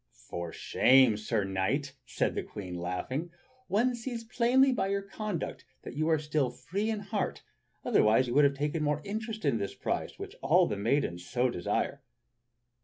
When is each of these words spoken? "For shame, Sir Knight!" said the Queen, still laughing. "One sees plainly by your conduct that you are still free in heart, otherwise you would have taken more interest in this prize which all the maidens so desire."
"For 0.29 0.51
shame, 0.51 1.15
Sir 1.15 1.43
Knight!" 1.43 1.93
said 2.07 2.33
the 2.33 2.41
Queen, 2.41 2.73
still 2.73 2.81
laughing. 2.81 3.29
"One 3.67 3.93
sees 3.93 4.23
plainly 4.23 4.71
by 4.71 4.87
your 4.87 5.03
conduct 5.03 5.63
that 5.83 5.93
you 5.95 6.09
are 6.09 6.17
still 6.17 6.49
free 6.49 6.89
in 6.89 7.01
heart, 7.01 7.43
otherwise 7.85 8.25
you 8.27 8.33
would 8.33 8.45
have 8.45 8.55
taken 8.55 8.81
more 8.81 9.03
interest 9.05 9.45
in 9.45 9.59
this 9.59 9.75
prize 9.75 10.17
which 10.17 10.35
all 10.41 10.65
the 10.65 10.75
maidens 10.75 11.23
so 11.27 11.51
desire." 11.51 12.01